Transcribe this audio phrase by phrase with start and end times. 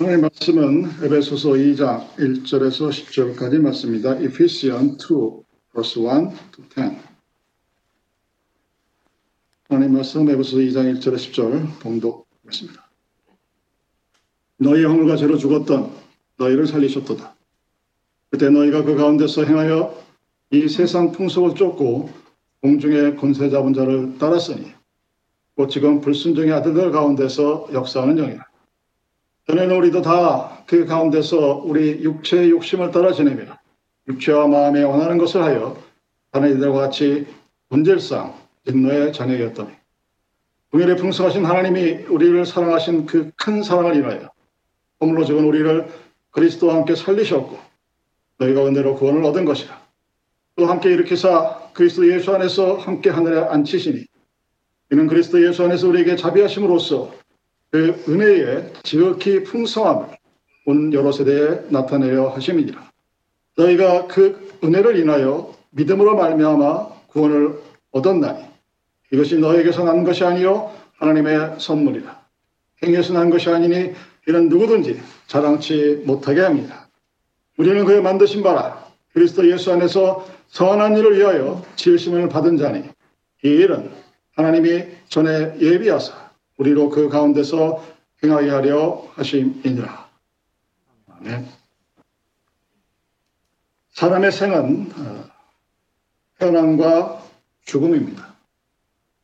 [0.00, 4.14] 오늘 말씀은 에베소서 2장 1절에서 10절까지 말씀입니다.
[4.20, 6.96] Ephesians 2, verse 1 to 10.
[9.68, 12.88] 하나님 말씀 에베소서 2장 1절에 10절 봉독하겠습니다.
[14.58, 15.92] 너희 허물과 죄로 죽었던
[16.36, 17.34] 너희를 살리셨도다.
[18.30, 20.00] 그때 너희가 그 가운데서 행하여
[20.52, 22.08] 이 세상 풍속을 쫓고
[22.62, 24.72] 공중의 권세 잡은 자를 따랐으니
[25.56, 28.47] 곧 지금 불순종의 아들들 가운데서 역사하는 영이라.
[29.48, 33.56] 전에는 우리도 다 그 가운데서 우리 육체의 욕심을 따라 지내며
[34.06, 35.82] 육체와 마음에 원하는 것을 하여
[36.30, 37.26] 다른 이들과 같이
[37.70, 38.34] 본질상
[38.66, 39.70] 진노의 자녀였더니
[40.70, 44.30] 동일에 풍성하신 하나님이 우리를 사랑하신 그 큰 사랑을 인하여
[45.00, 45.88] 허물로 죽은 우리를
[46.32, 47.58] 그리스도와 함께 살리셨고
[48.36, 49.80] 너희가 은혜로 구원을 얻은 것이라.
[50.56, 54.04] 또 함께 일으키사 그리스도 예수 안에서 함께 하늘에 앉히시니
[54.92, 57.10] 이는 그리스도 예수 안에서 우리에게 자비하심으로써
[57.70, 60.06] 그 은혜의 지극히 풍성함을
[60.66, 62.90] 온 여러 세대에 나타내려 하심이니라.
[63.56, 67.58] 너희가 그 은혜를 인하여 믿음으로 말미암아 구원을
[67.90, 68.44] 얻었나니
[69.12, 72.18] 이것이 너에게서 난 것이 아니요 하나님의 선물이라.
[72.82, 73.92] 행위에서 난 것이 아니니
[74.28, 76.88] 이는 누구든지 자랑치 못하게 합니다.
[77.56, 82.84] 우리는 그의 만드신 바라 그리스도 예수 안에서 선한 일을 위하여 지으심을 받은 자니
[83.44, 83.90] 이 일은
[84.36, 86.27] 하나님이 전에 예비하사
[86.58, 87.82] 우리로 그 가운데서
[88.22, 90.08] 행하게 하려 하심이니라.
[91.08, 91.48] 아멘.
[93.92, 95.24] 사람의 생은 어,
[96.38, 97.22] 태어남과
[97.64, 98.34] 죽음입니다.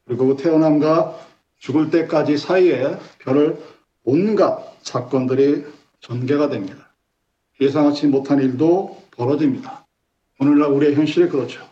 [0.04, 1.18] 그리고 그 태어남과
[1.58, 3.62] 죽을 때까지 사이에 별을
[4.04, 5.64] 온갖 사건들이
[6.00, 6.92] 전개가 됩니다.
[7.60, 9.86] 예상하지 못한 일도 벌어집니다.
[10.40, 11.66] 오늘날 우리의 현실이 그렇죠.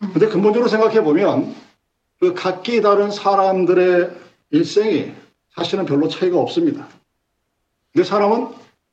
[0.00, 1.54] 근데 근본적으로 생각해 보면
[2.20, 4.10] 그 각기 다른 사람들의
[4.50, 5.12] 일생이
[5.54, 6.86] 사실은 별로 차이가 없습니다.
[7.92, 8.48] 근데 사람은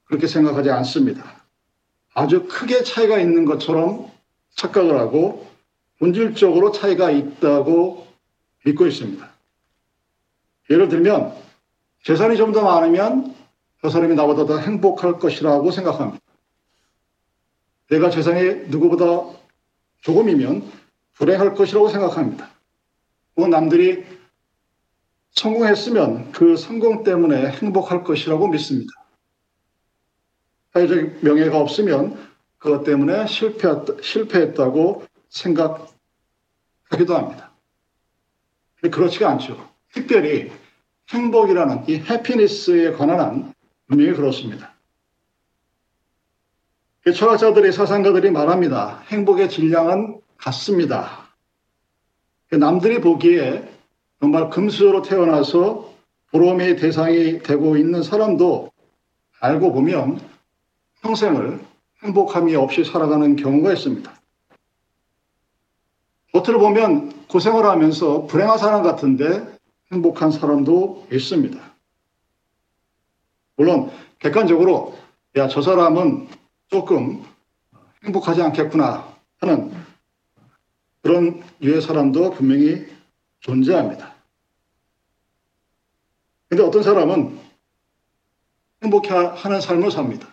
[0.06, 1.44] 그렇게 생각하지 않습니다.
[2.14, 4.09] 아주 크게 차이가 있는 것처럼
[4.56, 5.45] 착각을 하고
[6.00, 8.07] 본질적으로 차이가 있다고
[8.66, 9.29] 믿고 있습니다.
[10.69, 11.35] 예를 들면
[12.03, 13.35] 재산이 좀 더 많으면
[13.81, 16.23] 저 사람이 나보다 더 행복할 것이라고 생각합니다.
[17.90, 19.38] 내가 재산이 누구보다
[20.02, 20.72] 조금이면
[21.16, 22.56] 불행할 것이라고 생각합니다.
[23.38, 24.03] 뭐 남들이
[25.30, 28.92] 성공했으면 그 성공 때문에 행복할 것이라고 믿습니다.
[30.74, 32.18] 사회적 명예가 없으면
[32.58, 35.88] 그것 때문에 실패했다, 실패했다 고 생각하기도
[37.16, 37.53] 합니다.
[38.81, 39.70] 그렇지가 않죠.
[39.94, 40.52] 특별히
[41.09, 43.53] 행복이라는 이 해피니스에 관한 한
[43.88, 44.74] 분명히 그렇습니다.
[47.14, 49.03] 철학자들이 사상가들이 말합니다.
[49.09, 51.27] 행복의 질량은 같습니다.
[52.56, 53.68] 남들이 보기에
[54.19, 55.94] 정말 금수저로 태어나서
[56.31, 58.72] 부러움의 대상이 되고 있는 사람도
[59.40, 60.19] 알고 보면
[61.02, 61.59] 평생을
[62.03, 64.13] 행복함이 없이 살아가는 경우가 있습니다.
[66.34, 69.58] 겉으로 보면 고생을 하면서 불행한 사람 같은데
[69.91, 71.59] 행복한 사람도 있습니다.
[73.56, 74.96] 물론 객관적으로
[75.35, 76.28] 야 저 사람은
[76.69, 77.24] 조금
[78.03, 79.08] 행복하지 않겠구나
[79.40, 79.72] 하는
[81.07, 82.85] 그런 유의 사람도 분명히
[83.40, 84.13] 존재합니다.
[86.50, 87.40] 근데 어떤 사람은
[88.84, 90.28] 행복해 하는 삶을 삽니다.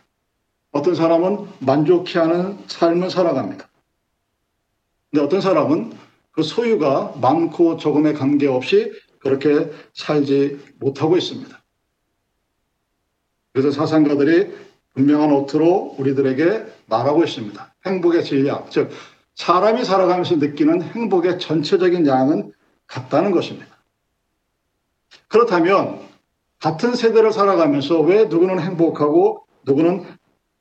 [0.73, 3.69] 어떤 사람은 만족해 하는 삶을 살아갑니다.
[5.13, 5.93] 근데 어떤 사람은
[6.33, 11.57] 그 소유가 많고 적음에 관계없이 그렇게 살지 못하고 있습니다.
[13.53, 14.53] 그래서 사상가들이
[14.95, 17.75] 분명한 어투로 우리들에게 말하고 있습니다.
[17.87, 18.91] 행복의 질량, 즉
[19.35, 22.53] 사람이 살아가면서 느끼는 행복의 전체적인 양은
[22.87, 23.75] 같다는 것입니다.
[25.29, 26.01] 그렇다면
[26.61, 30.05] 같은 세대를 살아가면서 왜 누구는 행복하고 누구는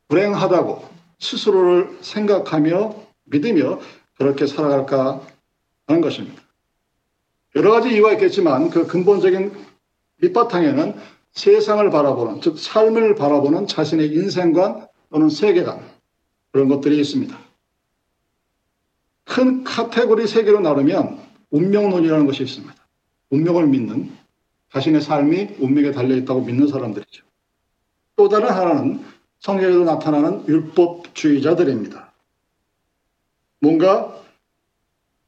[0.07, 0.83] 불행하다고
[1.19, 2.95] 스스로를 생각하며
[3.25, 3.79] 믿으며
[4.17, 5.21] 그렇게 살아갈까
[5.87, 6.41] 하는 것입니다.
[7.55, 9.53] 여러 가지 이유가 있겠지만 그 근본적인
[10.21, 10.95] 밑바탕에는
[11.31, 15.79] 세상을 바라보는, 즉 삶을 바라보는 자신의 인생관 또는 세계관
[16.51, 17.37] 그런 것들이 있습니다.
[19.25, 22.75] 큰 카테고리 세 개로 나누면 운명론이라는 것이 있습니다.
[23.29, 24.11] 운명을 믿는
[24.71, 27.23] 자신의 삶이 운명에 달려 있다고 믿는 사람들이죠.
[28.15, 29.03] 또 다른 하나는
[29.39, 32.11] 성경에도 나타나는 율법주의자들입니다.
[33.59, 34.21] 뭔가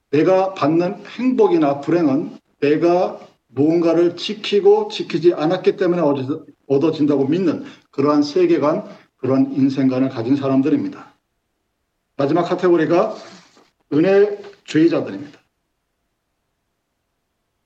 [0.10, 6.02] 내가 받는 행복이나 불행은 내가 무언가를 지키고 지키지 않았기 때문에
[6.68, 8.86] 얻어진다고 믿는 그러한 세계관,
[9.18, 11.14] 그러한 인생관을 가진 사람들입니다.
[12.18, 13.16] 마지막 카테고리가
[13.94, 15.40] 은혜 주의자들입니다.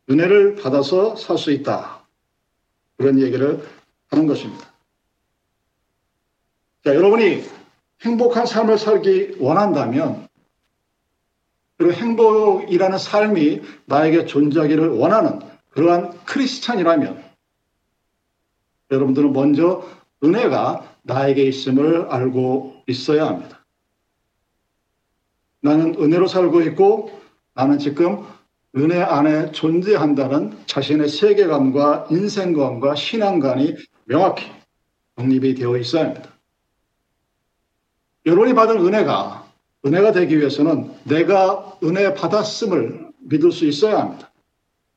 [0.10, 2.06] 은혜를 받아서 살 수 있다.
[2.98, 3.64] 그런 얘기를
[4.10, 4.74] 하는 것입니다.
[6.84, 7.44] 자, 여러분이
[8.02, 10.28] 행복한 삶을 살기 원한다면
[11.78, 15.40] 그리고 행복이라는 삶이 나에게 존재하기를 원하는
[15.70, 17.24] 그러한 크리스찬이라면
[18.92, 19.88] 여러분들은 먼저
[20.24, 23.59] 은혜가 나에게 있음을 알고 있어야 합니다.
[25.62, 27.20] 나는 은혜로 살고 있고
[27.54, 28.26] 나는 지금
[28.76, 33.76] 은혜 안에 존재한다는 자신의 세계관과 인생관과 신앙관이
[34.06, 34.46] 명확히
[35.16, 36.30] 독립이 되어 있어야 합니다.
[38.26, 39.48] 여러분이 받은 은혜가
[39.86, 44.32] 은혜가 되기 위해서는 내가 은혜 받았음을 믿을 수 있어야 합니다.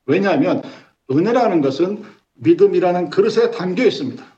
[0.05, 0.61] 왜냐하면
[1.09, 4.32] 은혜라는 것은 믿음이라는 그릇에 담겨 있습니다.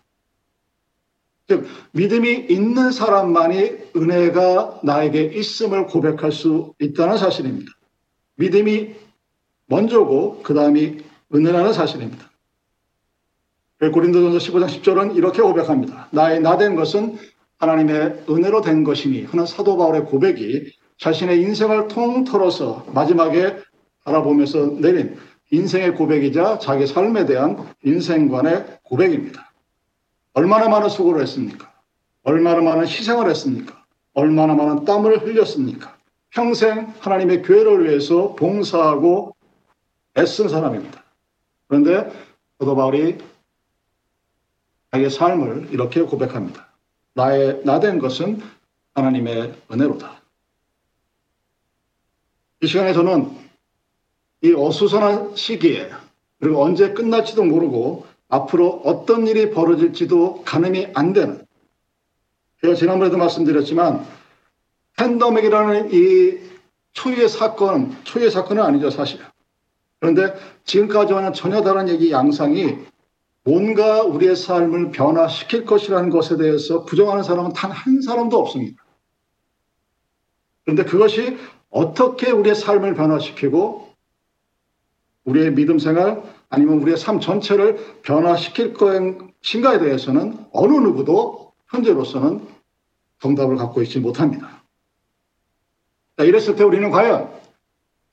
[1.47, 7.71] 즉, 믿음이 있는 사람만이 은혜가 나에게 있음을 고백할 수 있다는 사실입니다.
[8.35, 8.95] 믿음이
[9.67, 10.97] 먼저고, 그 다음이
[11.33, 12.31] 은혜라는 사실입니다.
[13.79, 16.07] 고린도전서 15장 10절은 이렇게 고백합니다.
[16.11, 17.17] 나의 나된 것은
[17.57, 23.57] 하나님의 은혜로 된 것이니 하는 사도 바울의 고백이 자신의 인생을 통틀어서 마지막에
[24.03, 25.17] 바라보면서 내린
[25.51, 29.44] 인생의 고백이자 자기 삶에 대한 인생관의 고백입니다.
[30.35, 31.73] 얼마나 많은 수고를 했습니까?
[32.23, 33.83] 얼마나 많은 희생을 했습니까?
[34.13, 35.97] 얼마나 많은 땀을 흘렸습니까?
[36.29, 39.35] 평생 하나님의 교회를 위해서 봉사하고
[40.17, 41.03] 애쓴 사람입니다.
[41.67, 42.11] 그런데
[42.59, 43.17] 사도 바울이
[44.91, 46.67] 자기의 삶을 이렇게 고백합니다.
[47.13, 48.41] 나의 나된 것은
[48.93, 50.21] 하나님의 은혜로다.
[52.61, 53.37] 이 시간에 저는
[54.41, 55.91] 이 어수선한 시기에
[56.39, 61.45] 그리고 언제 끝날지도 모르고 앞으로 어떤 일이 벌어질지도 가늠이 안 되는
[62.61, 64.05] 제가 지난번에도 말씀드렸지만
[64.97, 66.39] 팬더맥이라는 이
[66.93, 69.19] 초유의 사건, 초유의 사건은 아니죠 사실.
[69.99, 70.33] 그런데
[70.63, 72.77] 지금까지와는 전혀 다른 얘기 양상이
[73.43, 78.83] 뭔가 우리의 삶을 변화시킬 것이라는 것에 대해서 부정하는 사람은 단 한 사람도 없습니다.
[80.63, 81.37] 그런데 그것이
[81.69, 83.93] 어떻게 우리의 삶을 변화시키고
[85.25, 86.23] 우리의 믿음 생활
[86.55, 92.47] 아니면 우리의 삶 전체를 변화시킬 것인가에 대해서는 어느 누구도 현재로서는
[93.19, 94.63] 정답을 갖고 있지 못합니다.
[96.17, 97.29] 자, 이랬을 때 우리는 과연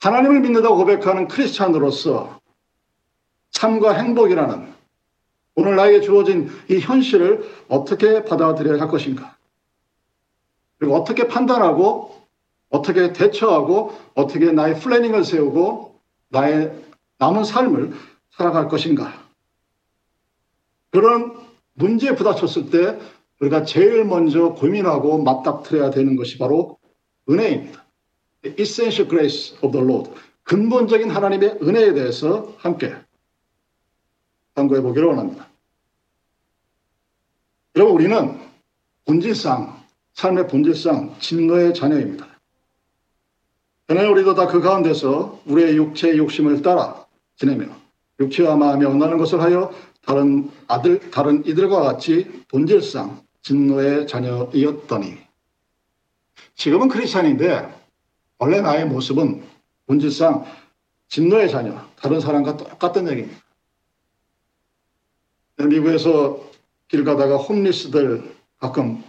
[0.00, 2.40] 하나님을 믿는다고 고백하는 크리스찬으로서
[3.52, 4.72] 삶과 행복이라는
[5.54, 9.36] 오늘 나에게 주어진 이 현실을 어떻게 받아들여야 할 것인가?
[10.78, 12.20] 그리고 어떻게 판단하고
[12.70, 16.00] 어떻게 대처하고 어떻게 나의 플래닝을 세우고
[16.30, 16.72] 나의
[17.18, 17.92] 남은 삶을
[18.32, 19.12] 살아갈 것인가?
[20.90, 21.38] 그런
[21.74, 22.98] 문제에 부닥쳤을 때
[23.40, 26.78] 우리가 제일 먼저 고민하고 맞닥뜨려야 되는 것이 바로
[27.28, 27.84] 은혜입니다.
[28.42, 30.10] The essential grace of the Lord.
[30.44, 32.94] 근본적인 하나님의 은혜에 대해서 함께
[34.54, 35.48] 참고해 보기를 원합니다.
[37.76, 38.38] 여러분, 우리는
[39.06, 39.82] 본질상,
[40.14, 42.28] 삶의 본질상 진노의 자녀입니다.
[43.86, 47.06] 그러나 우리도 다 그 가운데서 우리의 육체의 욕심을 따라
[47.36, 47.81] 지내며
[48.20, 49.72] 육체와 마음이 원하는 것을 하여
[50.04, 55.18] 다른 아들, 다른 이들과 같이 본질상 진노의 자녀이었더니
[56.54, 57.82] 지금은 크리스찬인데
[58.38, 59.44] 원래 나의 모습은
[59.86, 60.44] 본질상
[61.08, 63.42] 진노의 자녀, 다른 사람과 똑같은 얘기입니다.
[65.58, 66.42] 미국에서
[66.88, 69.04] 길 가다가 홈리스들 가끔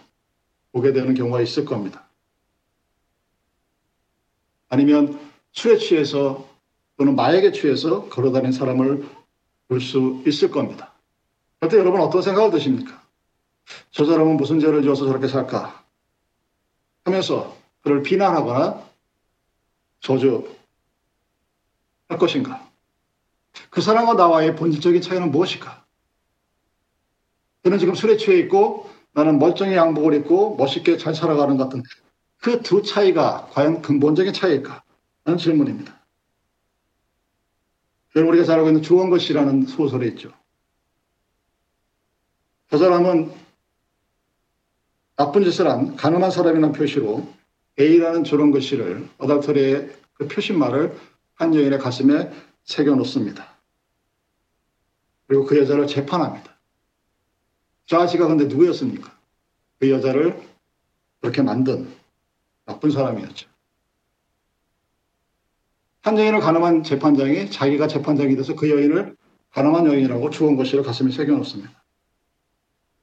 [0.72, 2.08] 보게 되는 경우가 있을 겁니다.
[4.70, 5.20] 아니면
[5.52, 6.50] 술에 취해서
[6.98, 9.06] 또는 마약에 취해서 걸어다니는 사람을
[9.68, 10.94] 볼 수 있을 겁니다.
[11.60, 13.02] 그때 여러분 어떤 생각을 드십니까?
[13.90, 15.84] 저 사람은 무슨 죄를 지어서 저렇게 살까?
[17.06, 18.84] 하면서 그를 비난하거나
[20.02, 20.46] 저주할
[22.20, 22.70] 것인가?
[23.72, 25.84] 그 사람과 나와의 본질적인 차이는 무엇일까?
[27.64, 31.82] 그는 지금 술에 취해 있고 나는 멀쩡히 양복을 입고 멋있게 잘 살아가는 것 같은
[32.38, 34.84] 그 두 차이가 과연 근본적인 차이일까?
[35.26, 36.03] 하는 질문입니다.
[38.16, 40.32] 여러분 우리가 잘 알고 있는 주원것이라는 소설이 있죠.
[42.70, 43.32] 저 사람은
[45.16, 47.32] 나쁜 짓을 한 가난한 사람이라는 표시로
[47.80, 50.98] A라는 저런 것이를 어닥터리의 그 표시말을
[51.36, 52.32] 한 여인의 가슴에
[52.64, 53.54] 새겨 놓습니다.
[55.28, 56.56] 그리고 그 여자를 재판합니다.
[57.86, 59.16] 저 아저씨가 근데 누구였습니까?
[59.80, 60.42] 그 여자를
[61.20, 61.92] 그렇게 만든
[62.66, 63.53] 나쁜 사람이었죠.
[66.04, 69.16] 한 여인을 가늠한 재판장이 자기가 재판장이 돼서 그 여인을
[69.52, 71.84] 가늠한 여인이라고 죽은 것이를 가슴에 새겨 놓습니다.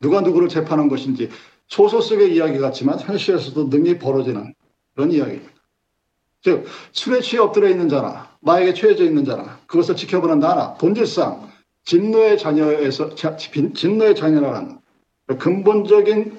[0.01, 1.31] 누가 누구를 재판한 것인지
[1.67, 4.55] 소설 속의 이야기 같지만 현실에서도 능히 벌어지는
[4.95, 5.53] 그런 이야기입니다.
[6.43, 11.51] 즉 술에 취해 엎드려 있는 자나 마에게 취해져 있는 자나 그것을 지켜보는 나나 본질상
[11.85, 14.79] 진노의 자녀에서 진노의 자녀라는
[15.27, 16.39] 그 근본적인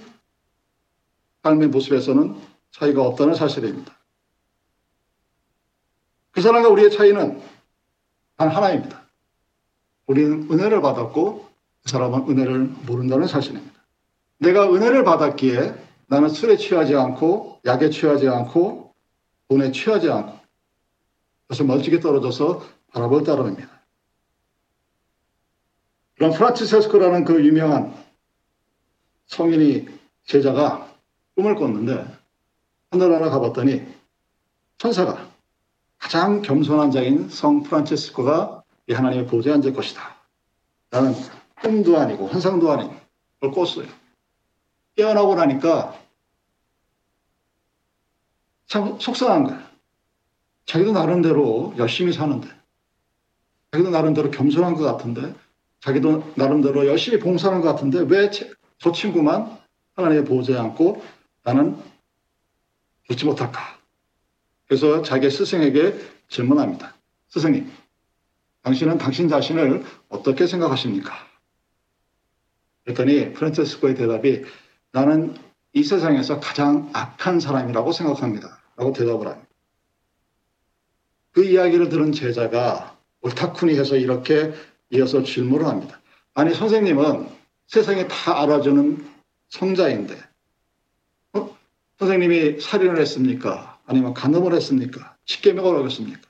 [1.43, 2.35] 삶의 모습에서는
[2.71, 4.00] 차이가 없다는 사실입니다.
[6.31, 7.41] 그 사람과 우리의 차이는
[8.37, 9.01] 단 하나입니다.
[10.07, 11.47] 우리는 은혜를 받았고
[11.83, 13.81] 그 사람은 은혜를 모른다는 사실입니다.
[14.39, 15.75] 내가 은혜를 받았기에
[16.07, 18.93] 나는 술에 취하지 않고 약에 취하지 않고
[19.47, 20.39] 돈에 취하지 않고
[21.47, 23.69] 그래서 멀찍이 떨어져서 바라볼 따름입니다.
[26.15, 27.93] 그런 프란치세스코라는 그 유명한
[29.27, 29.87] 성인이
[30.25, 30.93] 제자가
[31.35, 32.05] 꿈을 꿨는데
[32.91, 33.85] 하늘나라 가봤더니
[34.77, 35.30] 천사가
[36.01, 40.17] 가장 겸손한 자인 성 프란치스코가 이 하나님의 보좌에 앉을 것이다.
[40.89, 41.13] 나는
[41.61, 42.89] 꿈도 아니고 환상도 아닌
[43.39, 43.87] 걸 꿨어요.
[44.97, 45.97] 깨어나고 나니까
[48.67, 49.71] 참 속상한 거야.
[50.65, 52.49] 자기도 나름대로 열심히 사는데,
[53.71, 55.35] 자기도 나름대로 겸손한 것 같은데,
[55.81, 58.29] 자기도 나름대로 열심히 봉사하는 것 같은데, 왜
[58.81, 59.59] 저 친구만
[59.93, 61.03] 하나님의 보좌에 앉고
[61.43, 61.77] 나는
[63.07, 63.80] 듣지 못할까?
[64.71, 65.99] 그래서 자기 스승에게
[66.29, 66.95] 질문합니다.
[67.27, 67.69] 스승님,
[68.61, 71.13] 당신은 당신 자신을 어떻게 생각하십니까?
[72.85, 74.45] 그랬더니 프란체스코의 대답이
[74.93, 75.35] 나는
[75.73, 78.61] 이 세상에서 가장 악한 사람이라고 생각합니다.
[78.77, 79.49] 라고 대답을 합니다.
[81.33, 84.53] 그 이야기를 들은 제자가 옳다쿠니 해서 이렇게
[84.89, 85.99] 이어서 질문을 합니다.
[86.33, 87.27] 아니, 선생님은
[87.67, 89.05] 세상에 다 알아주는
[89.49, 90.17] 성자인데,
[91.33, 91.57] 어?
[91.99, 93.70] 선생님이 살인을 했습니까?
[93.91, 95.17] 아니면 간음을 했습니까?
[95.25, 96.21] 십계명을 어겼습니까?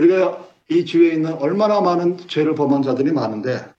[0.00, 3.72] 우리가 이 주위에 있는 얼마나 많은 죄를 범한 자들이 많은데,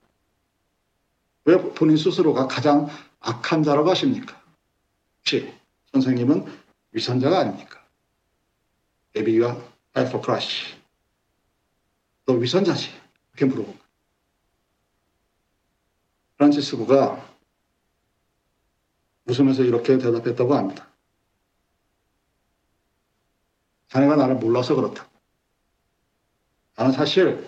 [1.43, 2.87] 왜 본인 스스로가 가장
[3.19, 4.41] 악한 자라고 하십니까?
[5.19, 5.53] 혹시
[5.91, 6.45] 선생님은
[6.93, 7.85] 위선자가 아닙니까?
[9.13, 9.57] 에비와
[9.95, 10.75] 알포크라시.
[12.25, 12.89] 너 위선자지?
[13.33, 13.83] 이렇게 물어본 거예요.
[16.37, 17.33] 프란치스코가
[19.25, 20.92] 웃으면서 이렇게 대답했다고 합니다.
[23.93, 25.07] 자네가 나를 몰라서 그렇다.
[26.75, 27.47] 나는 사실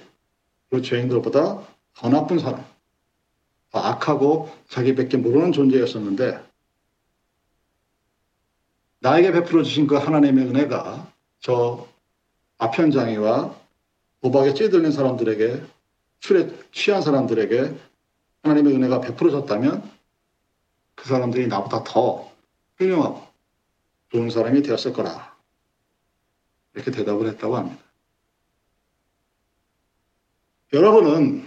[0.70, 2.64] 그 죄인들보다 더 나쁜 사람,
[3.72, 6.40] 더 악하고 자기밖에 모르는 존재였었는데
[9.00, 11.88] 나에게 베풀어 주신 그 하나님의 은혜가 저
[12.60, 13.56] 아편장애와
[14.22, 15.64] 도박에 찌들린 사람들에게
[16.20, 17.76] 술에 취한 사람들에게
[18.44, 19.92] 하나님의 은혜가 베풀어졌다면
[20.94, 22.32] 그 사람들이 나보다 더
[22.78, 23.26] 훌륭하고
[24.12, 25.35] 좋은 사람이 되었을 거라
[26.76, 27.82] 이렇게 대답을 했다고 합니다.
[30.74, 31.46] 여러분은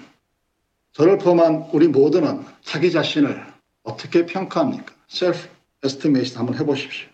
[0.92, 3.46] 저를 포함한 우리 모두는 자기 자신을
[3.82, 4.94] 어떻게 평가합니까?
[5.06, 5.48] 셀프
[5.84, 7.08] 에스티메이션 한번 해보십시오.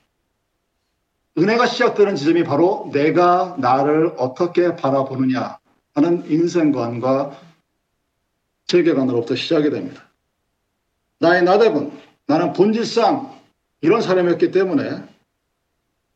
[1.36, 5.58] 은혜가 시작되는 지점이 바로 내가 나를 어떻게 바라보느냐
[5.94, 7.38] 하는 인생관과
[8.66, 10.08] 세계관으로부터 시작이 됩니다.
[11.18, 13.40] 나의 나대분, 나는 본질상
[13.80, 15.02] 이런 사람이었기 때문에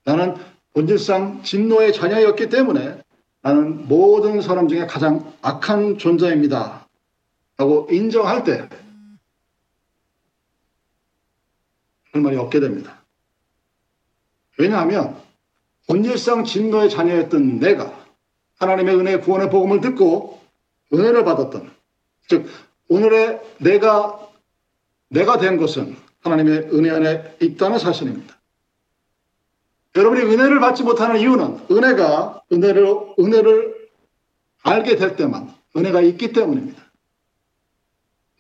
[0.05, 0.37] 나는
[0.79, 3.03] 본질상 진노의 자녀였기 때문에
[3.43, 6.87] 나는 모든 사람 중에 가장 악한 존재입니다.
[7.57, 8.69] 라고 인정할 때할
[12.13, 13.03] 말이 없게 됩니다.
[14.57, 15.21] 왜냐하면
[15.89, 18.07] 본질상 진노의 자녀였던 내가
[18.61, 20.41] 하나님의 은혜 구원의 복음을 듣고
[20.93, 21.73] 은혜를 받았던
[22.29, 22.49] 즉
[22.89, 24.31] 오늘의 내가
[25.09, 28.38] 내가 된 것은 하나님의 은혜 안에 있다는 사실입니다.
[29.99, 33.89] 여러분이 은혜를 받지 못하는 이유는 은혜가 은혜를 은혜를
[34.63, 36.81] 알게 될 때만 은혜가 있기 때문입니다.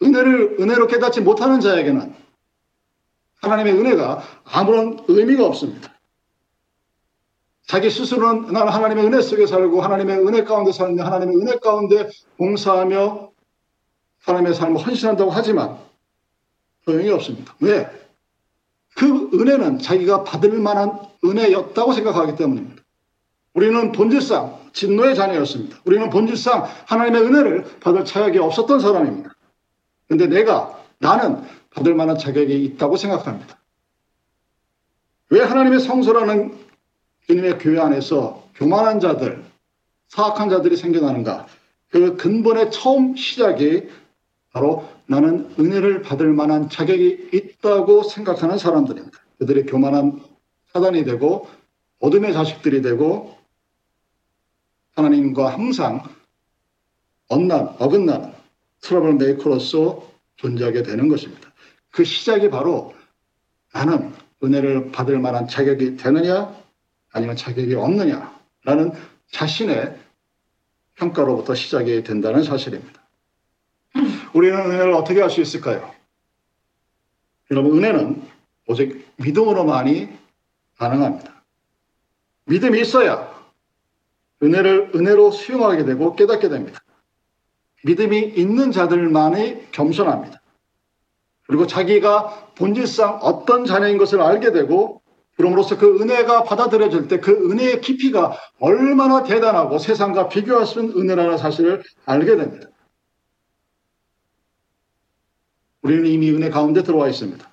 [0.00, 2.15] 은혜를 은혜로 깨닫지 못하는 자에게는
[3.43, 5.93] 하나님의 은혜가 아무런 의미가 없습니다.
[7.67, 13.33] 자기 스스로는 나는 하나님의 은혜 속에 살고 하나님의 은혜 가운데 사는데 하나님의 은혜 가운데 봉사하며
[14.21, 15.77] 사람의 삶을 헌신한다고 하지만
[16.85, 17.55] 소용이 없습니다.
[17.61, 18.08] 왜?
[18.99, 22.83] 그 은혜는 자기가 받을 만한 은혜였다고 생각하기 때문입니다.
[23.55, 25.78] 우리는 본질상 진노의 자녀였습니다.
[25.85, 29.31] 우리는 본질상 하나님의 은혜를 받을 자격이 없었던 사람입니다.
[30.09, 33.61] 근데 내가, 나는 받을 만한 자격이 있다고 생각합니다.
[35.31, 36.59] 왜 하나님의 성소라는
[37.28, 39.45] 주님의 교회 안에서 교만한 자들,
[40.09, 41.47] 사악한 자들이 생겨나는가?
[41.90, 43.88] 그 근본의 처음 시작이
[44.59, 49.17] 바로 나는 은혜를 받을 만한 자격이 있다고 생각하는 사람들입니다.
[49.38, 50.21] 그들이 교만한
[50.73, 51.49] 사단이 되고
[52.00, 53.38] 어둠의 자식들이 되고
[54.97, 56.03] 하나님과 항상
[57.29, 58.33] 언난, 어긋나는
[58.81, 61.53] troublemaker로서 존재하게 되는 것입니다.
[61.93, 62.95] 그 시작이 바로
[63.73, 64.12] 나는
[64.43, 66.53] 은혜를 받을 만한 자격이 되느냐
[67.12, 68.93] 아니면 자격이 없느냐라는
[69.31, 69.97] 자신의
[70.97, 72.98] 평가로부터 시작이 된다는 사실입니다.
[74.38, 75.92] 우리는 은혜를 어떻게 할수 있을까요?
[77.50, 78.23] 여러분, 은혜는
[78.68, 80.11] 오직 믿음으로만이
[80.78, 81.42] 가능합니다.
[82.45, 83.37] 믿음이 있어야
[84.40, 86.80] 은혜를 은혜로 수용하게 되고 깨닫게 됩니다.
[87.85, 90.40] 믿음이 있는 자들만이 겸손합니다.
[91.49, 95.02] 그리고 자기가 본질상 어떤 자녀인 것을 알게 되고
[95.37, 101.38] 그럼으로써 그 은혜가 받아들여질 때 그 은혜의 깊이가 얼마나 대단하고 세상과 비교할 수 없는 은혜라는
[101.38, 102.68] 사실을 알게 됩니다.
[105.82, 107.49] 우리는 이미 은혜 가운데 들어와 있습니다.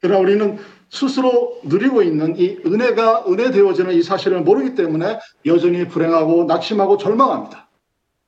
[0.00, 0.58] 그러나 우리는
[0.90, 7.68] 스스로 누리고 있는 이 은혜가 은혜 되어지는 이 사실을 모르기 때문에 여전히 불행하고 낙심하고 절망합니다.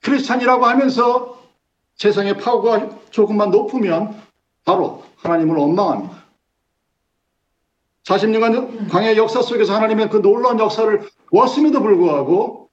[0.03, 1.43] 크리스찬이라고 하면서
[1.97, 4.15] 세상의 파고가 조금만 높으면
[4.65, 6.25] 바로 하나님을 원망합니다.
[8.05, 12.69] 40년간 광야 역사 속에서 하나님의 그 놀라운 역사를 보았음에도 불구하고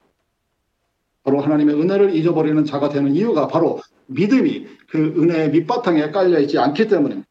[1.24, 3.80] 바로 하나님의 은혜를 잊어버리는 자가 되는 이유가 바로
[4.12, 7.28] 믿음이 그 은혜의 밑바탕에 깔려 있지 않기 때문입니다.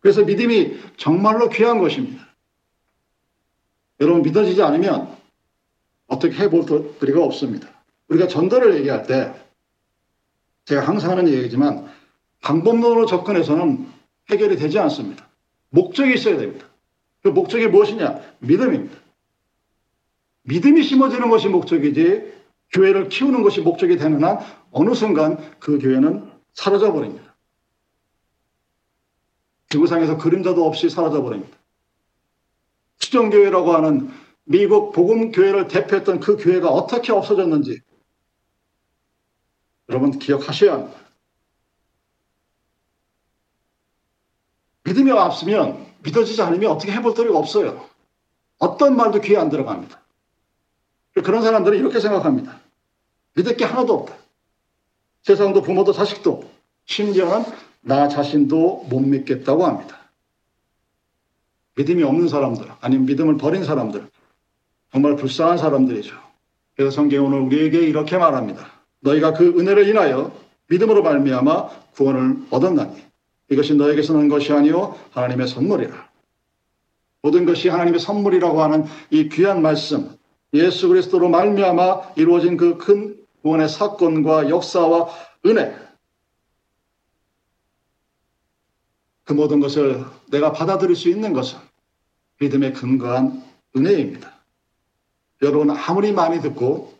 [0.00, 2.26] 그래서 믿음이 정말로 귀한 것입니다.
[4.00, 5.14] 여러분 믿어지지 않으면
[6.06, 6.66] 어떻게 해볼
[6.98, 7.68] 도리가 없습니다.
[8.08, 9.34] 우리가 전도를 얘기할 때
[10.64, 11.88] 제가 항상 하는 얘기지만
[12.40, 13.86] 방법론으로 접근해서는
[14.30, 15.28] 해결이 되지 않습니다.
[15.68, 16.66] 목적이 있어야 됩니다.
[17.22, 18.20] 그 목적이 무엇이냐?
[18.38, 18.96] 믿음입니다.
[20.42, 22.39] 믿음이 심어지는 것이 목적이지
[22.72, 24.38] 교회를 키우는 것이 목적이 되는 한
[24.70, 27.34] 어느 순간 그 교회는 사라져 버립니다.
[29.70, 31.56] 지구상에서 그림자도 없이 사라져 버립니다.
[32.98, 34.10] 수정교회라고 하는
[34.44, 37.80] 미국 복음교회를 대표했던 그 교회가 어떻게 없어졌는지
[39.88, 40.98] 여러분 기억하셔야 합니다.
[44.84, 47.88] 믿음이 없으면 믿어지지 않으면 어떻게 해볼 도리가 없어요.
[48.58, 50.00] 어떤 말도 귀에 안 들어갑니다.
[51.24, 52.59] 그런 사람들은 이렇게 생각합니다.
[53.34, 54.14] 믿을 게 하나도 없다.
[55.22, 56.44] 세상도 부모도 자식도
[56.86, 57.44] 심지어는
[57.82, 59.98] 나 자신도 못 믿겠다고 합니다.
[61.76, 64.08] 믿음이 없는 사람들, 아니면 믿음을 버린 사람들,
[64.92, 66.14] 정말 불쌍한 사람들이죠.
[66.76, 68.66] 그래서 오늘 우리에게 이렇게 말합니다.
[69.00, 70.32] 너희가 그 은혜를 인하여
[70.68, 73.02] 믿음으로 말미암아 구원을 얻었나니
[73.50, 76.10] 이것이 너에게서 난 것이 아니요 하나님의 선물이라.
[77.22, 80.16] 모든 것이 하나님의 선물이라고 하는 이 귀한 말씀,
[80.52, 85.08] 예수 그리스도로 말미암아 이루어진 그 큰 구원의 사건과 역사와
[85.46, 85.74] 은혜,
[89.24, 91.58] 그 모든 것을 내가 받아들일 수 있는 것은
[92.40, 93.44] 믿음에 근거한
[93.76, 94.32] 은혜입니다.
[95.42, 96.98] 여러분 아무리 많이 듣고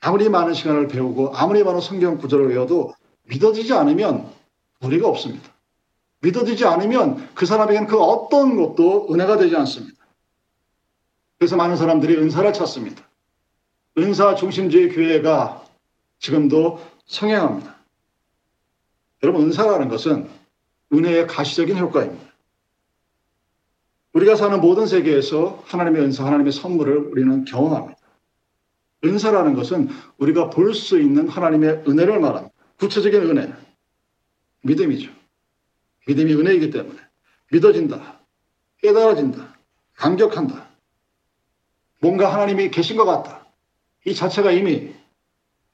[0.00, 4.30] 아무리 많은 시간을 배우고 아무리 많은 성경 구절을 외워도 믿어지지 않으면
[4.80, 5.50] 우리가 없습니다.
[6.20, 9.96] 믿어지지 않으면 그 사람에게는 그 어떤 것도 은혜가 되지 않습니다.
[11.38, 13.02] 그래서 많은 사람들이 은사를 찾습니다.
[13.98, 15.64] 은사 중심주의 교회가
[16.18, 17.76] 지금도 성행합니다.
[19.22, 20.28] 여러분 은사라는 것은
[20.92, 22.26] 은혜의 가시적인 효과입니다.
[24.12, 28.00] 우리가 사는 모든 세계에서 하나님의 은사, 하나님의 선물을 우리는 경험합니다.
[29.04, 32.54] 은사라는 것은 우리가 볼 수 있는 하나님의 은혜를 말합니다.
[32.78, 33.52] 구체적인 은혜,
[34.62, 35.10] 믿음이죠.
[36.06, 36.98] 믿음이 은혜이기 때문에
[37.52, 38.20] 믿어진다,
[38.82, 39.58] 깨달아진다,
[39.94, 40.68] 감격한다.
[42.00, 43.45] 뭔가 하나님이 계신 것 같다.
[44.06, 44.94] 이 자체가 이미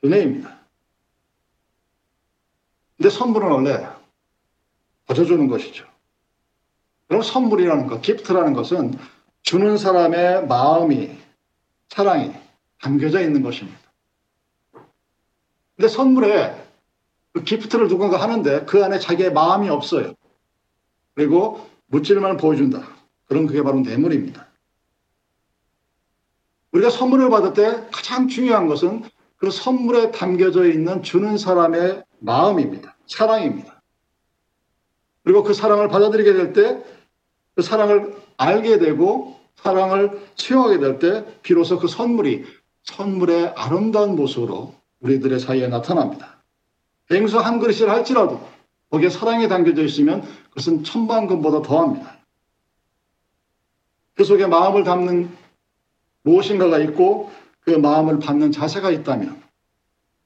[0.03, 0.59] 은혜입니다.
[2.97, 3.87] 근데 선물은 원래
[5.07, 5.87] 거저주는 것이죠.
[7.09, 8.99] 그럼 선물이라는 것, gift라는 것은
[9.43, 11.15] 주는 사람의 마음이,
[11.91, 12.33] 사랑이
[12.81, 13.79] 담겨져 있는 것입니다.
[15.77, 16.57] 근데 선물에
[17.35, 20.15] 그 gift를 누군가 하는데 그 안에 자기의 마음이 없어요.
[21.15, 22.89] 그리고 물질만 보여준다.
[23.27, 24.52] 그럼 그게 바로 뇌물입니다.
[26.73, 29.05] 우리가 선물을 받을 때 가장 중요한 것은
[29.37, 32.97] 그 선물에 담겨져 있는 주는 사람의 마음입니다.
[33.07, 33.83] 사랑입니다.
[35.25, 36.83] 그리고 그 사랑을 받아들이게 될 때
[37.55, 42.45] 그 사랑을 알게 되고 사랑을 수용하게 될 때 비로소 그 선물이
[42.85, 46.43] 선물의 아름다운 모습으로 우리들의 사이에 나타납니다.
[47.09, 48.41] 뱅수 한 그릇을 할지라도
[48.91, 52.19] 거기에 사랑이 담겨져 있으면 그것은 천만금보다 더합니다.
[54.15, 55.31] 그 속에 마음을 담는
[56.23, 57.31] 무엇인가가 있고
[57.61, 59.43] 그 마음을 받는 자세가 있다면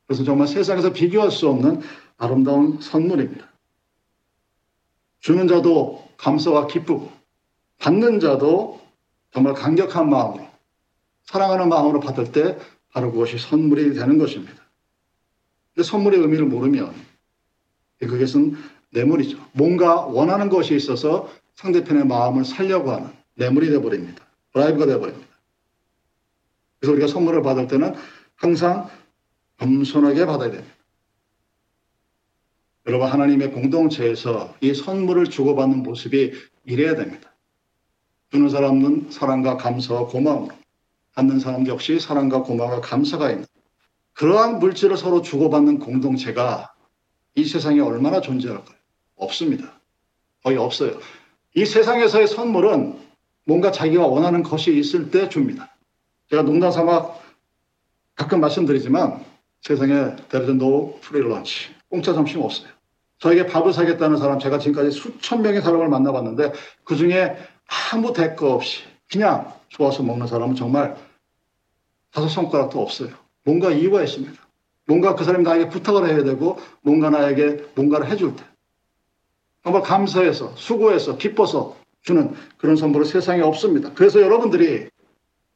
[0.03, 1.83] 그것은 정말 세상에서 비교할 수 없는
[2.17, 3.47] 아름다운 선물입니다.
[5.21, 7.11] 주는 자도 감사와 기쁘고
[7.79, 8.81] 받는 자도
[9.33, 10.47] 정말 강력한 마음으로
[11.25, 12.57] 사랑하는 마음으로 받을 때
[12.93, 14.55] 바로 그것이 선물이 되는 것입니다.
[15.75, 16.95] 근데 선물의 의미를 모르면
[17.99, 18.57] 그것은
[18.93, 19.39] 뇌물이죠.
[19.53, 24.25] 뭔가 원하는 것이 있어서 상대편의 마음을 살려고 하는 뇌물이 되어버립니다.
[24.53, 25.26] 브라이브가 되어버립니다.
[26.79, 27.95] 그래서 우리가 선물을 받을 때는
[28.37, 28.89] 항상
[29.59, 30.75] 겸손하게 받아야 됩니다.
[32.87, 36.33] 여러분 하나님의 공동체에서 이 선물을 주고받는 모습이
[36.65, 37.33] 이래야 됩니다.
[38.31, 40.49] 주는 사람은 사랑과 감사와 고마움,
[41.15, 43.47] 받는 사람 역시 사랑과 고마움과 감사가 있는
[44.13, 46.73] 그러한 물질을 서로 주고받는 공동체가
[47.35, 48.77] 이 세상에 얼마나 존재할까요?
[49.17, 49.81] 없습니다.
[50.43, 50.99] 거의 없어요.
[51.55, 52.99] 이 세상에서의 선물은
[53.45, 55.76] 뭔가 자기가 원하는 것이 있을 때 줍니다.
[56.31, 57.15] 제가 농담 삼아
[58.17, 59.25] 가끔 말씀드리지만
[59.61, 59.95] 세상에
[60.29, 61.71] there is no free lunch.
[61.89, 62.69] 공짜 점심 없어요.
[63.19, 66.53] 저에게 밥을 사겠다는 사람 제가 지금까지 수천 명의 사람을 만나봤는데
[66.85, 67.37] 그 중에
[67.93, 70.97] 아무 대가 없이 그냥 좋아서 먹는 사람은 정말
[72.13, 73.11] 다섯 손가락도 없어요.
[73.45, 74.35] 뭔가 이유가 있습니다.
[74.87, 78.45] 뭔가 그 사람이 나에게 부탁을 해야 되고 뭔가 나에게 뭔가를 해줄 때
[79.63, 83.93] 정말 감사해서 수고해서 기뻐서 주는 그런 선물은 세상에 없습니다.
[83.95, 84.89] 그래서 여러분들이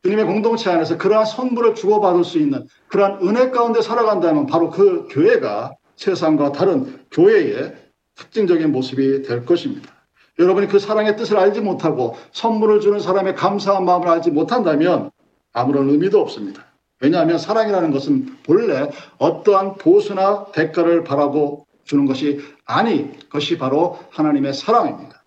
[0.03, 5.75] 주님의 공동체 안에서 그러한 선물을 주고받을 수 있는 그러한 은혜 가운데 살아간다면 바로 그 교회가
[5.97, 7.75] 세상과 다른 교회의
[8.17, 9.91] 특징적인 모습이 될 것입니다.
[10.39, 15.11] 여러분이 그 사랑의 뜻을 알지 못하고 선물을 주는 사람의 감사한 마음을 알지 못한다면
[15.53, 16.65] 아무런 의미도 없습니다.
[17.01, 25.23] 왜냐하면 사랑이라는 것은 본래 어떠한 보수나 대가를 바라고 주는 것이 아니 것이 바로 하나님의 사랑입니다.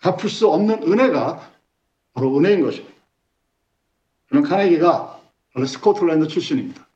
[0.00, 1.40] 갚을 수 없는 은혜가
[2.14, 2.92] 바로 은혜인 것입니다.
[4.32, 5.20] 저는 카네기가
[5.54, 6.88] 원래 스코틀랜드 출신입니다.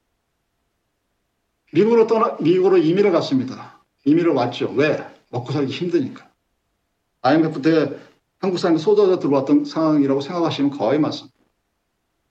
[1.73, 3.83] 미국으로 떠나 미국으로 이민을 갔습니다.
[4.07, 4.73] 이민을 왔죠.
[4.73, 5.07] 왜?
[5.31, 6.27] 먹고 살기 힘드니까.
[7.21, 7.99] IMF 때
[8.39, 11.37] 한국 사람이 쏟아져 들어왔던 상황이라고 생각하시면 거의 맞습니다.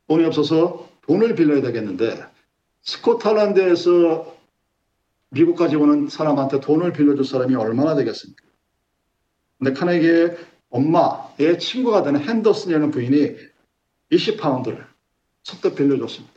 [0.08, 2.26] 돈이 없어서 돈을 빌려야 되겠는데
[2.82, 4.36] 스코틀랜드에서
[5.30, 8.44] 미국까지 오는 사람한테 돈을 빌려줄 사람이 얼마나 되겠습니까?
[9.60, 10.38] 근데 카네기의
[10.70, 13.36] 엄마의 친구가 되는 핸더슨이라는 부인이
[14.12, 14.95] 20파운드를
[15.46, 16.34] 선뜻 빌려줬습니다.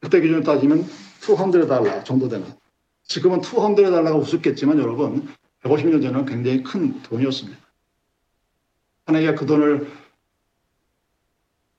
[0.00, 0.86] 그때 기준으로 따지면
[1.20, 2.46] 200달러 정도 되는.
[3.04, 5.28] 지금은 200달러가 우습겠지만 여러분
[5.62, 7.58] 150년 전은 굉장히 큰 돈이었습니다.
[9.06, 9.90] 하나님가 그 돈을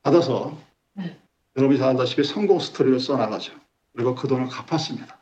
[0.01, 0.59] 받아서
[0.93, 1.17] 네.
[1.55, 3.53] 여러분이 잘 알다시피 성공 스토리를 써나가죠.
[3.93, 5.19] 그리고 그 돈을 갚았습니다.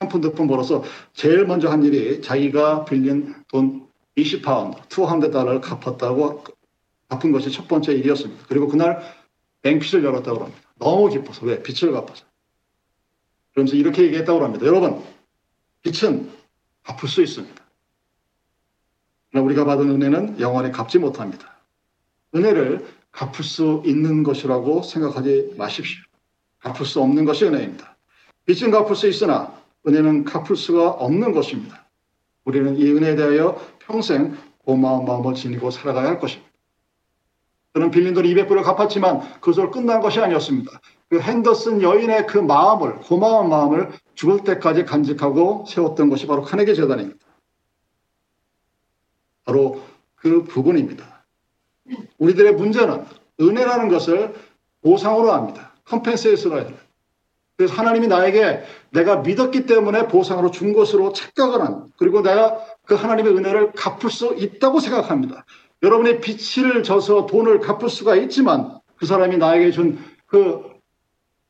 [0.00, 6.44] 한 푼, 두 푼 벌어서 제일 먼저 한 일이 자기가 빌린 돈 20파운드, 200달러를 갚았다고
[7.08, 8.46] 갚은 것이 첫 번째 일이었습니다.
[8.48, 9.19] 그리고 그날
[9.62, 10.62] 뱅핏을 열었다고 합니다.
[10.76, 11.46] 너무 기뻐서.
[11.46, 11.62] 왜?
[11.62, 12.24] 빚을 갚아서.
[13.52, 14.66] 그러면서 이렇게 얘기했다고 합니다.
[14.66, 15.02] 여러분,
[15.82, 16.30] 빚은
[16.84, 17.62] 갚을 수 있습니다.
[19.30, 21.60] 그러나 우리가 받은 은혜는 영원히 갚지 못합니다.
[22.34, 26.02] 은혜를 갚을 수 있는 것이라고 생각하지 마십시오.
[26.60, 27.96] 갚을 수 없는 것이 은혜입니다.
[28.46, 31.86] 빚은 갚을 수 있으나 은혜는 갚을 수가 없는 것입니다.
[32.44, 36.49] 우리는 이 은혜에 대하여 평생 고마운 마음을 지니고 살아가야 할 것입니다.
[37.72, 40.80] 그는 빌린 돈 200불을 갚았지만 그것으로 끝난 것이 아니었습니다.
[41.08, 47.18] 그 핸더슨 여인의 그 마음을, 고마운 마음을 죽을 때까지 간직하고 세웠던 것이 바로 카네기 재단입니다.
[49.44, 49.82] 바로
[50.16, 51.24] 그 부분입니다.
[52.18, 53.04] 우리들의 문제는
[53.40, 54.34] 은혜라는 것을
[54.82, 55.74] 보상으로 합니다.
[55.84, 56.72] compensate로 해요.
[57.56, 61.94] 그래서 하나님이 나에게 내가 믿었기 때문에 보상으로 준 것으로 착각을 합니다.
[61.98, 65.44] 그리고 내가 그 하나님의 은혜를 갚을 수 있다고 생각합니다.
[65.82, 70.70] 여러분의 빚을 져서 돈을 갚을 수가 있지만 그 사람이 나에게 준그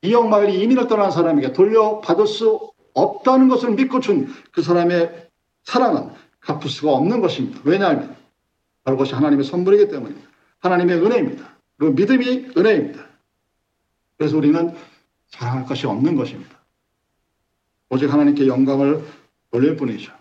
[0.03, 5.29] 이억 마을이 이민을 떠난 사람에게 돌려받을 수 없다는 것을 믿고 준 그 사람의
[5.64, 7.61] 사랑은 갚을 수가 없는 것입니다.
[7.64, 8.16] 왜냐하면
[8.85, 10.29] 바로 그것이 하나님의 선물이기 때문입니다.
[10.61, 11.57] 하나님의 은혜입니다.
[11.77, 13.07] 그리고 믿음이 은혜입니다.
[14.16, 14.75] 그래서 우리는
[15.29, 16.59] 사랑할 것이 없는 것입니다.
[17.90, 19.05] 오직 하나님께 영광을
[19.51, 20.12] 돌릴 뿐이죠.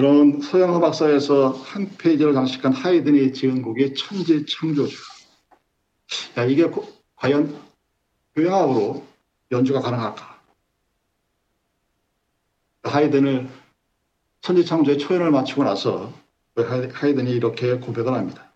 [0.00, 4.96] 그런 서양 음악사에서 한 페이지를 장식한 하이든이 지은 곡이 천지 창조주.
[6.38, 7.54] 야, 이게 고, 과연
[8.34, 9.06] 교향악으로
[9.52, 10.40] 연주가 가능할까?
[12.84, 13.50] 하이든을
[14.40, 16.14] 천지 창조의 초연을 마치고 나서
[16.56, 18.50] 하이든이 이렇게 고백을 합니다.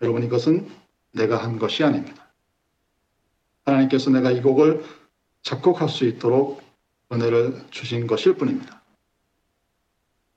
[0.00, 0.70] 여러분 이것은
[1.12, 2.30] 내가 한 것이 아닙니다.
[3.66, 4.82] 하나님께서 내가 이 곡을
[5.42, 6.62] 작곡할 수 있도록
[7.12, 8.83] 은혜를 주신 것일 뿐입니다.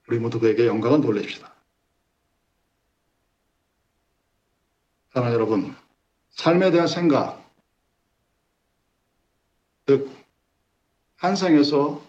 [0.07, 1.53] 우리 모두 그에게 영광을 돌립시다.
[5.13, 5.75] 사랑 여러분,
[6.31, 7.43] 삶에 대한 생각,
[9.85, 10.17] 즉
[11.17, 12.01] 한 생에서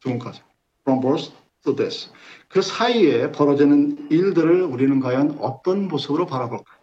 [0.00, 0.42] 죽음까지,
[0.82, 2.10] from birth to death.
[2.48, 6.76] 그 사이에 벌어지는 일들을 우리는 과연 어떤 모습으로 바라볼까?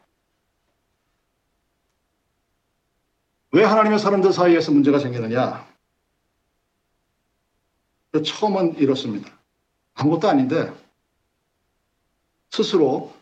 [3.52, 5.68] 왜 하나님의 사람들 사이에서 문제가 생기느냐?
[8.12, 9.30] 그 처음은 이렇습니다.
[9.96, 10.74] 아무것도 아닌데
[12.52, 13.14] 스스로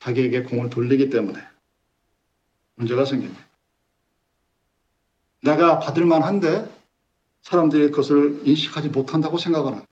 [0.00, 1.40] 자기에게 공을 돌리기 때문에
[2.76, 3.46] 문제가 생깁니다.
[5.42, 6.68] 내가 받을 만 한데
[7.42, 9.84] 사람들이 그것을 인식하지 못한다고 생각하는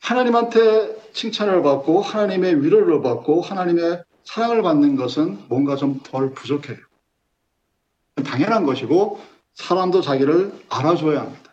[0.00, 6.78] 하나님한테 칭찬을 받고 하나님의 위로를 받고 하나님의 사랑을 받는 것은 뭔가 좀 덜 부족해요.
[8.24, 9.20] 당연한 것이고
[9.54, 11.51] 사람도 자기를 알아줘야 합니다.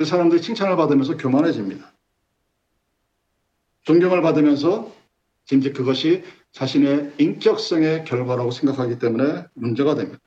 [0.00, 1.92] 그 사람들이 칭찬을 받으면서 교만해집니다.
[3.82, 4.90] 존경을 받으면서
[5.52, 10.18] 이제 그것이 자신의 인격성의 결과라고 생각하기 때문에 문제가 됩니다.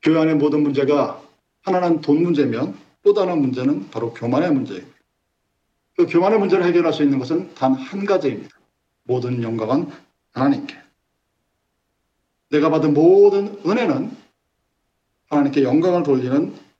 [0.00, 1.22] 교회 안의 모든 문제가
[1.60, 4.96] 하나는 돈 문제면 또 다른 문제는 바로 교만의 문제입니다.
[5.98, 8.56] 그 교만의 문제를 해결할 수 있는 것은 단 한 가지입니다.
[9.02, 9.90] 모든 영광은
[10.32, 10.74] 하나님께.
[12.48, 14.16] 내가 받은 모든 은혜는
[15.28, 16.71] 하나님께 영광을 돌리는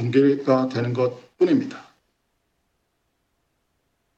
[0.00, 1.86] 문기가 되는 것 뿐입니다.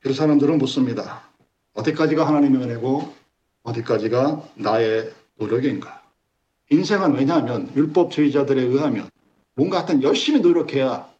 [0.00, 1.28] 그 사람들은 묻습니다.
[1.74, 3.14] 어디까지가 하나님의 은혜고
[3.64, 6.02] 어디까지가 나의 노력인가?
[6.70, 9.10] 인생은 왜냐하면 율법주의자들에 의하면
[9.54, 11.10] 뭔가 하여튼 열심히 노력해야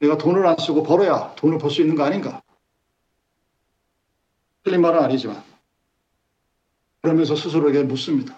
[0.00, 2.42] 내가 돈을 안 쓰고 벌어야 돈을 벌 수 있는 거 아닌가?
[4.64, 5.42] 틀린 말은 아니지만
[7.00, 8.36] 그러면서 스스로에게 묻습니다.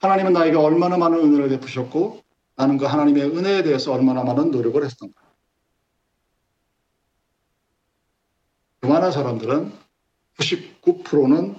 [0.00, 2.23] 하나님은 나에게 얼마나 많은 은혜를 베푸셨고
[2.56, 5.20] 나는 그 하나님의 은혜에 대해서 얼마나 많은 노력을 했던가?
[8.80, 9.72] 그만한 사람들은
[10.38, 11.56] 99%는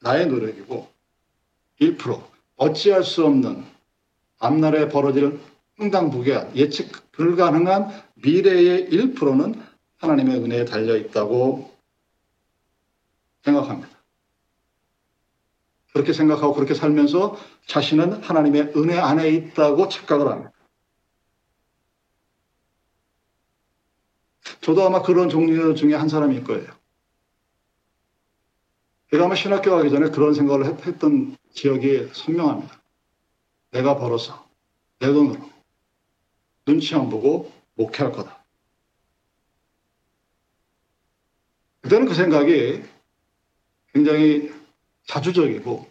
[0.00, 0.88] 나의 노력이고
[1.80, 2.22] 1%
[2.56, 3.64] 어찌할 수 없는
[4.38, 5.40] 앞날에 벌어질
[5.76, 9.60] 흥당부계 예측 불가능한 미래의 1%는
[9.98, 11.72] 하나님의 은혜에 달려 있다고
[13.42, 13.97] 생각합니다.
[15.92, 20.52] 그렇게 생각하고 그렇게 살면서 자신은 하나님의 은혜 안에 있다고 착각을 합니다.
[24.60, 26.66] 저도 아마 그런 종류 중에 한 사람일 거예요.
[29.10, 32.80] 제가 아마 신학교 가기 전에 그런 생각을 했 던 기억이 선명합니다.
[33.70, 34.46] 내가 벌어서
[34.98, 35.40] 내 돈으로
[36.66, 38.44] 눈치 안 보고 목회할 거다.
[41.80, 42.82] 그때는 그 생각이
[43.94, 44.52] 굉장히
[45.08, 45.90] 자주적이고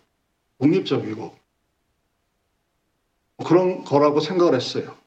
[0.60, 1.38] 독립적이고
[3.46, 4.98] 그런 거라고 생각을 했어요.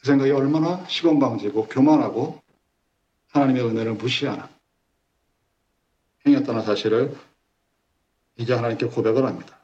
[0.00, 2.42] 그 생각이 얼마나 시건방지고 교만하고
[3.28, 4.44] 하나님의 은혜를 무시하는
[6.26, 7.16] 행위였다는 사실을
[8.36, 9.58] 이제 하나님께 고백을 합니다.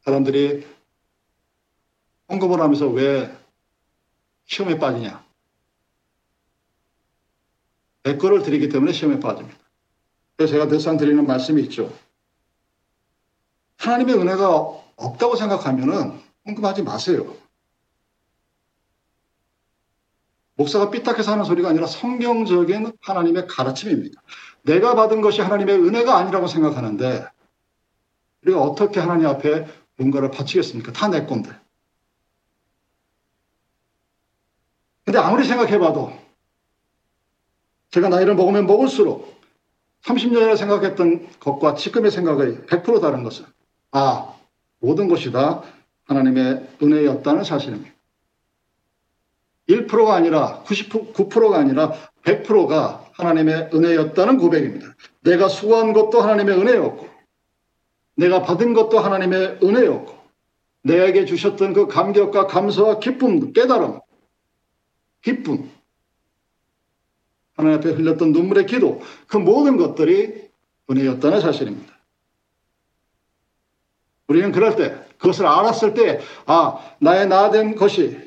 [0.00, 0.66] 사람들이
[2.28, 3.34] 헌금을 하면서 왜
[4.44, 5.25] 시험에 빠지냐?
[8.06, 9.58] 내 거를 드리기 때문에 시험에 빠집니다.
[10.36, 11.92] 그래서 제가 늘상 드리는 말씀이 있죠.
[13.78, 14.60] 하나님의 은혜가
[14.94, 17.36] 없다고 생각하면은 헌금하지 마세요.
[20.54, 24.22] 목사가 삐딱해서 하는 소리가 아니라 성경적인 하나님의 가르침입니다.
[24.62, 27.26] 내가 받은 것이 하나님의 은혜가 아니라고 생각하는데
[28.44, 29.66] 우리가 어떻게 하나님 앞에
[29.96, 30.92] 뭔가를 바치겠습니까?
[30.92, 31.50] 다 내 건데.
[35.04, 36.25] 근데 아무리 생각해봐도
[37.96, 39.40] 제가 나이를 먹으면 먹을수록
[40.02, 43.46] 30년이나 생각했던 것과 지금의 생각이 100% 다른 것은
[43.90, 44.34] 아,
[44.80, 45.62] 모든 것이 다
[46.04, 47.90] 하나님의 은혜였다는 사실입니다.
[49.70, 54.94] 1%가 아니라 99%가 아니라 100%가 하나님의 은혜였다는 고백입니다.
[55.22, 57.08] 내가 수고한 것도 하나님의 은혜였고
[58.16, 60.14] 내가 받은 것도 하나님의 은혜였고
[60.82, 64.00] 내게 주셨던 그 감격과 감사와 기쁨, 깨달음,
[65.22, 65.70] 기쁨
[67.56, 70.48] 하나님 앞에 흘렸던 눈물의 기도 그 모든 것들이
[70.90, 71.94] 은혜였다는 사실입니다.
[74.28, 78.26] 우리는 그럴 때 그것을 알았을 때 아, 나의 나된 것이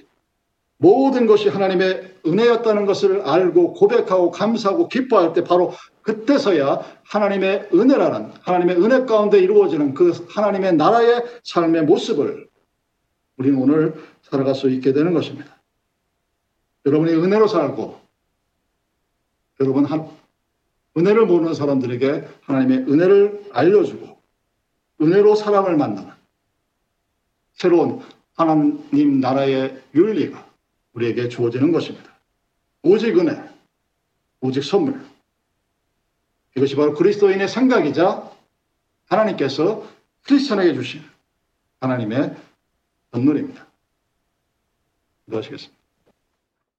[0.78, 8.78] 모든 것이 하나님의 은혜였다는 것을 알고 고백하고 감사하고 기뻐할 때 바로 그때서야 하나님의 은혜라는 하나님의
[8.78, 12.48] 은혜 가운데 이루어지는 그 하나님의 나라의 삶의 모습을
[13.38, 15.60] 우리는 오늘 살아갈 수 있게 되는 것입니다.
[16.86, 18.00] 여러분이 은혜로 살고
[19.60, 20.10] 여러분 한
[20.98, 24.20] 은혜를 모르는 사람들에게 하나님의 은혜를 알려주고
[25.02, 26.12] 은혜로 사람을 만나는
[27.54, 28.02] 새로운
[28.36, 30.50] 하나님 나라의 윤리가
[30.94, 32.10] 우리에게 주어지는 것입니다.
[32.82, 33.42] 오직 은혜,
[34.40, 35.02] 오직 선물.
[36.56, 38.32] 이것이 바로 그리스도인의 생각이자
[39.08, 39.86] 하나님께서
[40.24, 41.04] 크리스천에게 주신
[41.82, 42.36] 하나님의
[43.12, 43.68] 선물입니다.
[45.26, 45.79] 기도하시겠습니다.